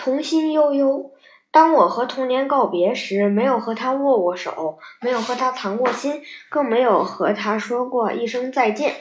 [0.00, 1.12] 童心悠悠。
[1.52, 8.94] 当我和童年告别时，没有和他握握手，没有和他谈过心，更没有和他说过一声再见。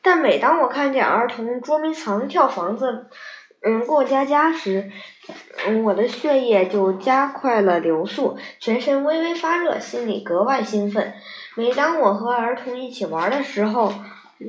[0.00, 3.06] 但每当我看见儿童捉迷藏、跳房子、
[3.62, 4.92] 嗯过家家时，
[5.66, 11.14] 嗯我的血液就加快了流速，全身微微发热，心里格外兴奋。
[11.56, 13.92] 每当我和儿童一起玩的时候，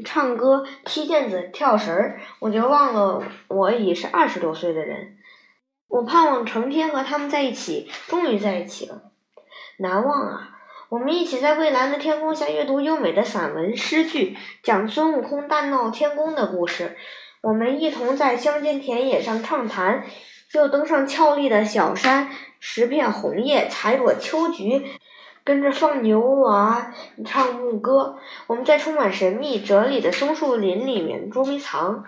[0.04, 5.18] 唱歌、踢毽子、跳绳儿，我就忘了我已是二十多岁的人。
[5.94, 9.12] 我盼望成天和他们在一起，终于在一起了，
[9.78, 10.50] 难忘啊！
[10.90, 16.98] 我们一起在蔚蓝的天空下阅读优美的散文诗句，讲孙悟空大闹天宫的故事。
[17.42, 20.04] 我们一同在乡间田野上畅谈，
[20.54, 24.84] 又登上俏丽的小山，拾片红叶，采朵秋菊，
[25.44, 26.92] 跟着放牛娃
[27.24, 28.18] 唱牧歌。
[28.48, 32.04] 我们在充满神秘哲理的松树林里面捉迷藏。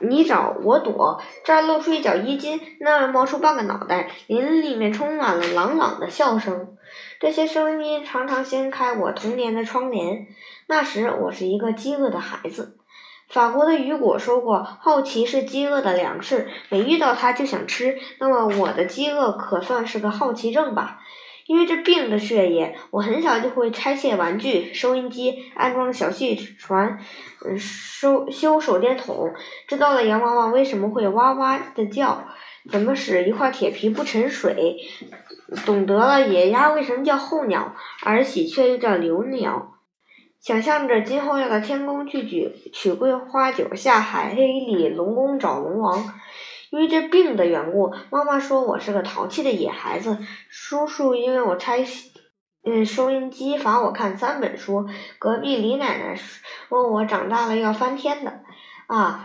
[0.00, 6.76] 你找我躲，这儿露出一角衣襟，那儿冒出半个脑袋，林里面充满了朗朗的笑声。
[7.20, 10.26] 这些声音常常掀开我童年的窗帘。
[10.66, 12.78] 那时我是一个饥饿的孩子。
[13.28, 21.00] 法国的雨果说过：“好奇是饥饿的粮食，每遇到它就想吃。”那么我的饥饿可算是个好奇症吧？
[21.46, 26.98] 因为这病的血液，我很小就会拆卸玩具、收音机，安装小汽船，
[27.44, 29.32] 嗯，收修手电筒，
[29.68, 32.24] 知道了洋娃娃为什么会哇哇的叫，
[32.70, 34.76] 怎么使一块铁皮不沉水，
[35.66, 39.74] 懂得了野鸭为什么叫候鸟，而喜鹊又叫留鸟，
[40.40, 46.14] 想象着今后要到天宫去举取桂花酒，下海里龙宫找龙王。
[46.74, 50.18] 因为这病的缘故，妈妈说我是个淘气的野孩子。
[50.48, 51.86] 叔叔因为我拆
[52.64, 54.84] 嗯收音机罚我看三本书。
[55.20, 58.40] 隔壁李奶奶说我长大了要翻天的。
[58.88, 59.24] 啊，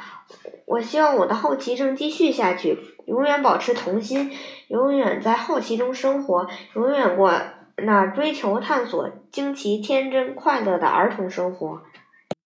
[0.68, 2.78] 我希望我的好奇症继续下去，
[3.08, 4.32] 永远保持童心，
[4.68, 7.34] 永远在好奇中生活，永远过
[7.78, 11.82] 那追求、探索、惊奇、天真、快乐的儿童生活。